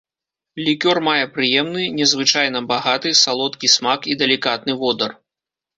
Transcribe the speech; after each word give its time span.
Лікёр 0.67 0.97
мае 1.07 1.25
прыемны, 1.35 1.83
незвычайна 1.99 2.65
багаты, 2.73 3.09
салодкі 3.23 3.67
смак 3.77 4.01
і 4.15 4.21
далікатны 4.25 4.73
водар. 4.83 5.11